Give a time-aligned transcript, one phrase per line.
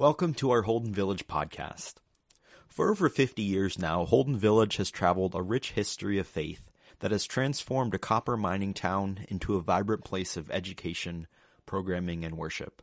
[0.00, 1.96] Welcome to our Holden Village podcast.
[2.66, 7.10] For over 50 years now, Holden Village has traveled a rich history of faith that
[7.10, 11.26] has transformed a copper mining town into a vibrant place of education,
[11.66, 12.80] programming, and worship.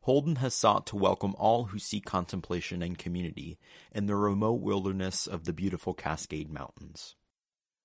[0.00, 3.56] Holden has sought to welcome all who seek contemplation and community
[3.92, 7.14] in the remote wilderness of the beautiful Cascade Mountains.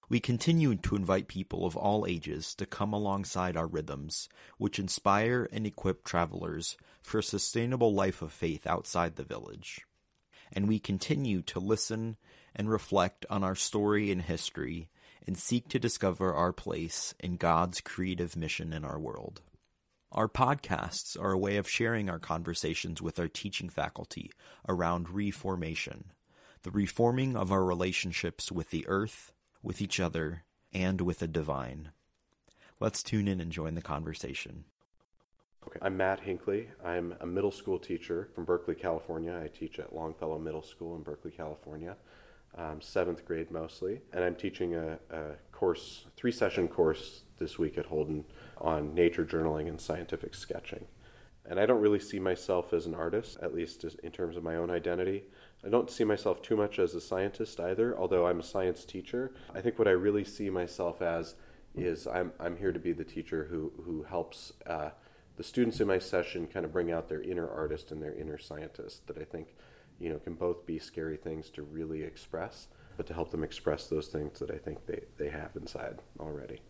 [0.09, 5.47] We continue to invite people of all ages to come alongside our rhythms, which inspire
[5.51, 9.81] and equip travelers for a sustainable life of faith outside the village.
[10.51, 12.17] And we continue to listen
[12.55, 14.89] and reflect on our story and history
[15.27, 19.43] and seek to discover our place in God's creative mission in our world.
[20.11, 24.31] Our podcasts are a way of sharing our conversations with our teaching faculty
[24.67, 26.05] around reformation,
[26.63, 31.91] the reforming of our relationships with the earth, with each other, and with the divine.
[32.79, 34.65] Let's tune in and join the conversation.
[35.67, 36.67] Okay, I'm Matt Hinkley.
[36.83, 39.37] I'm a middle school teacher from Berkeley, California.
[39.43, 41.97] I teach at Longfellow Middle School in Berkeley, California,
[42.57, 44.01] um, seventh grade mostly.
[44.13, 48.23] And I'm teaching a, a course, three session course this week at Holden
[48.59, 50.85] on nature journaling and scientific sketching.
[51.45, 54.55] And I don't really see myself as an artist, at least in terms of my
[54.55, 55.25] own identity.
[55.65, 59.31] I don't see myself too much as a scientist either, although I'm a science teacher.
[59.53, 61.35] I think what I really see myself as
[61.75, 64.91] is I'm, I'm here to be the teacher who, who helps uh,
[65.39, 68.37] the students in my session kind of bring out their inner artist and their inner
[68.37, 69.55] scientist that I think
[69.99, 72.67] you know can both be scary things to really express,
[72.97, 76.61] but to help them express those things that I think they, they have inside already.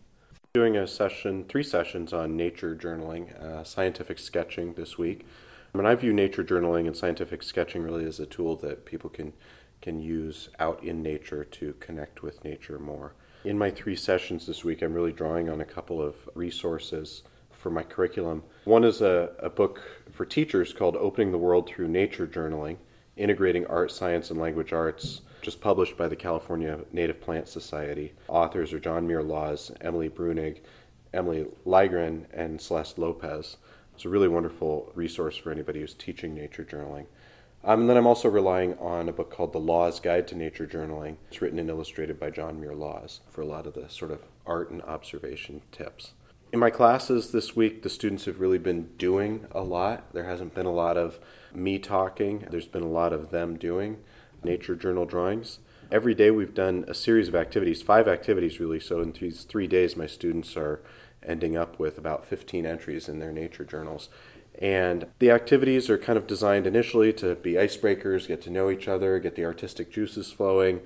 [0.54, 5.26] Doing a session, three sessions on nature journaling, uh, scientific sketching this week.
[5.74, 9.34] And I view nature journaling and scientific sketching really as a tool that people can
[9.82, 13.14] can use out in nature to connect with nature more.
[13.46, 17.70] In my three sessions this week, I'm really drawing on a couple of resources for
[17.70, 18.44] my curriculum.
[18.66, 22.78] One is a, a book for teachers called Opening the World Through Nature Journaling
[23.16, 28.14] Integrating Art, Science, and Language Arts, just published by the California Native Plant Society.
[28.30, 30.60] Authors are John Muir Laws, Emily Breunig,
[31.14, 33.58] Emilie Lygren, and Celeste Lopez.
[34.00, 37.08] It's a really wonderful resource for anybody who's teaching nature journaling.
[37.66, 40.66] Um, and then I'm also relying on a book called The Laws Guide to Nature
[40.66, 41.18] Journaling.
[41.28, 44.22] It's written and illustrated by John Muir Laws for a lot of the sort of
[44.46, 46.14] art and observation tips.
[46.54, 50.14] In my classes this week, the students have really been doing a lot.
[50.14, 51.20] There hasn't been a lot of
[51.54, 53.98] me talking, there's been a lot of them doing
[54.46, 55.60] nature journal drawings.
[55.92, 58.80] Every day we've done a series of activities, five activities really.
[58.80, 60.82] So in these three days, my students are
[61.26, 64.10] ending up with about 15 entries in their nature journals.
[64.60, 68.88] And the activities are kind of designed initially to be icebreakers, get to know each
[68.88, 70.82] other, get the artistic juices flowing,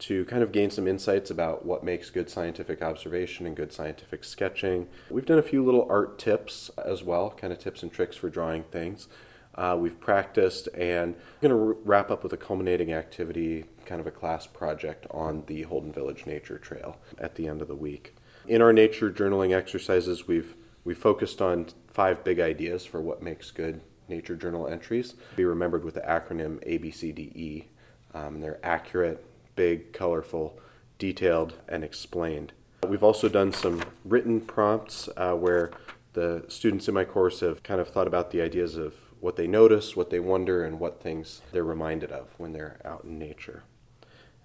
[0.00, 4.24] to kind of gain some insights about what makes good scientific observation and good scientific
[4.24, 4.88] sketching.
[5.08, 8.28] We've done a few little art tips as well, kind of tips and tricks for
[8.28, 9.06] drawing things.
[9.54, 14.06] Uh, we've practiced and I'm going to wrap up with a culminating activity, kind of
[14.08, 18.16] a class project on the Holden Village Nature Trail at the end of the week.
[18.48, 23.52] In our nature journaling exercises, we've we focused on five big ideas for what makes
[23.52, 25.14] good nature journal entries.
[25.36, 27.66] Be remembered with the acronym ABCDE.
[28.12, 30.58] Um, they're accurate, big, colorful,
[30.98, 32.52] detailed, and explained.
[32.88, 35.70] We've also done some written prompts uh, where
[36.14, 39.46] the students in my course have kind of thought about the ideas of what they
[39.46, 43.62] notice, what they wonder, and what things they're reminded of when they're out in nature.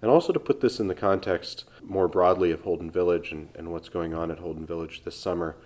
[0.00, 3.72] And also to put this in the context more broadly of Holden Village and, and
[3.72, 5.56] what's going on at Holden Village this summer,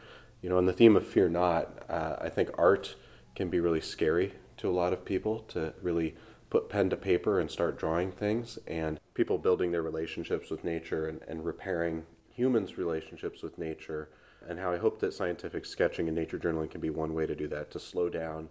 [0.40, 2.96] you know, on the theme of fear not, uh, I think art
[3.34, 6.14] can be really scary to a lot of people to really
[6.50, 11.06] put pen to paper and start drawing things, and people building their relationships with nature
[11.06, 14.10] and, and repairing humans' relationships with nature,
[14.46, 17.34] and how I hope that scientific sketching and nature journaling can be one way to
[17.34, 18.50] do that, to slow down,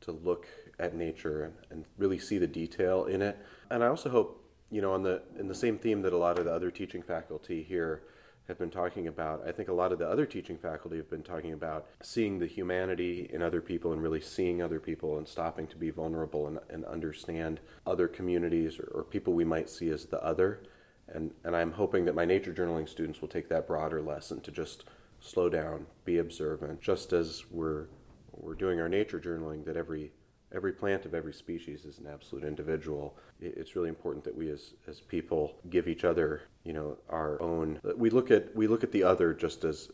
[0.00, 0.46] to look
[0.78, 3.38] at nature and, and really see the detail in it.
[3.70, 6.38] And I also hope you know, on the in the same theme that a lot
[6.38, 8.02] of the other teaching faculty here
[8.48, 11.22] have been talking about, I think a lot of the other teaching faculty have been
[11.22, 15.66] talking about seeing the humanity in other people and really seeing other people and stopping
[15.66, 20.06] to be vulnerable and, and understand other communities or, or people we might see as
[20.06, 20.62] the other.
[21.08, 24.50] And, and I'm hoping that my nature journaling students will take that broader lesson to
[24.50, 24.84] just
[25.20, 27.86] slow down, be observant, just as we're,
[28.32, 30.12] we're doing our nature journaling, that every
[30.54, 33.16] every plant of every species is an absolute individual.
[33.40, 37.80] It's really important that we as, as people give each other, you know, our own.
[37.96, 39.90] We look at we look at the other just as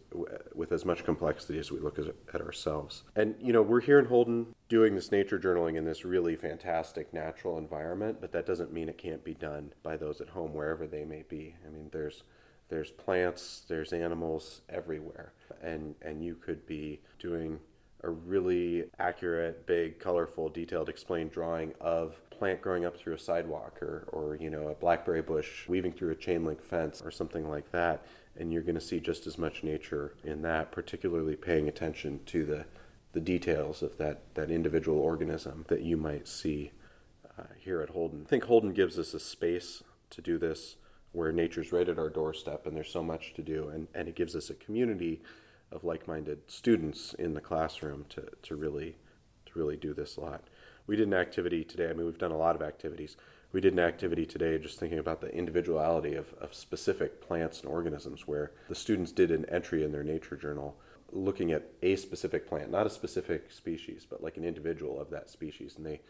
[0.55, 3.03] with as much complexity as we look at ourselves.
[3.17, 7.13] And you know, we're here in Holden doing this nature journaling in this really fantastic
[7.13, 10.87] natural environment, but that doesn't mean it can't be done by those at home wherever
[10.87, 11.55] they may be.
[11.67, 12.23] I mean, there's
[12.69, 17.59] there's plants, there's animals everywhere, and and you could be doing
[18.05, 23.81] a really accurate, big, colorful, detailed, explained drawing of plant growing up through a sidewalk
[23.81, 27.49] or, or you know, a blackberry bush weaving through a chain link fence or something
[27.49, 28.05] like that.
[28.37, 32.45] And you're going to see just as much nature in that, particularly paying attention to
[32.45, 32.67] the,
[33.13, 36.73] the details of that, that individual organism that you might see
[37.39, 38.23] uh, here at Holden.
[38.27, 40.77] I think Holden gives us a space to do this
[41.13, 44.17] where nature's right at our doorstep and there's so much to do, and, and it
[44.17, 45.23] gives us a community
[45.73, 48.97] of like-minded students in the classroom to, to really
[49.47, 50.45] to really do this a lot.
[50.87, 51.89] We did an activity today.
[51.89, 53.17] I mean, we've done a lot of activities.
[53.53, 57.71] We did an activity today just thinking about the individuality of, of specific plants and
[57.71, 60.77] organisms where the students did an entry in their nature journal
[61.13, 65.31] looking at a specific plant, not a specific species, but like an individual of that
[65.31, 65.77] species.
[65.77, 66.01] And they,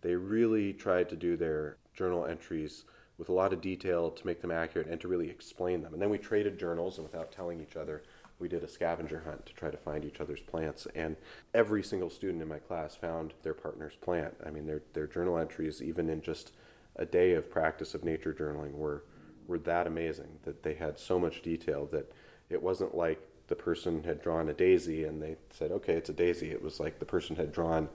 [0.00, 2.84] they really tried to do their journal entries
[3.18, 5.92] with a lot of detail to make them accurate and to really explain them.
[5.92, 8.02] And then we traded journals, and without telling each other,
[8.42, 10.88] we did a scavenger hunt to try to find each other's plants.
[10.96, 11.16] And
[11.54, 14.34] every single student in my class found their partner's plant.
[14.44, 16.52] I mean, their, their journal entries, even in just
[16.96, 19.04] a day of practice of nature journaling, were,
[19.46, 22.12] were that amazing that they had so much detail that
[22.50, 26.12] it wasn't like the person had drawn a daisy and they said, okay, it's a
[26.14, 26.50] daisy.
[26.50, 27.88] It was like the person had drawn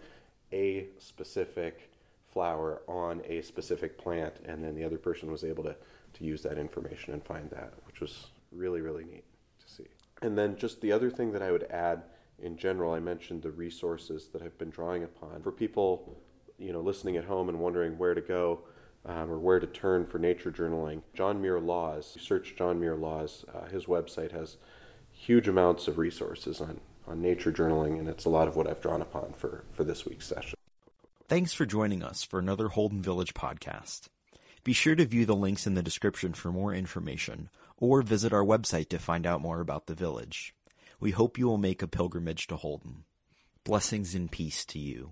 [0.54, 1.92] a specific
[2.32, 5.76] flower on a specific plant, and then the other person was able to,
[6.14, 9.24] to use that information and find that, which was really, really neat
[9.60, 9.88] to see.
[10.22, 12.04] And then just the other thing that I would add
[12.40, 15.42] in general, I mentioned the resources that I've been drawing upon.
[15.42, 16.18] For people,
[16.58, 18.62] you know, listening at home and wondering where to go
[19.06, 23.46] um, or where to turn for nature journaling, John Muir Laws, search John Muir Laws,
[23.54, 24.58] uh, his website has
[25.12, 28.82] huge amounts of resources on, on nature journaling, and it's a lot of what I've
[28.82, 30.58] drawn upon for, for this week's session.
[31.28, 34.08] Thanks for joining us for another Holden Village podcast.
[34.68, 38.44] Be sure to view the links in the description for more information or visit our
[38.44, 40.54] website to find out more about the village.
[41.00, 43.06] We hope you will make a pilgrimage to Holden.
[43.64, 45.12] Blessings and peace to you.